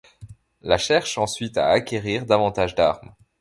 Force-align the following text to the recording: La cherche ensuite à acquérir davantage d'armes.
La 0.63 0.79
cherche 0.79 1.19
ensuite 1.19 1.59
à 1.59 1.69
acquérir 1.69 2.25
davantage 2.25 2.73
d'armes. 2.73 3.13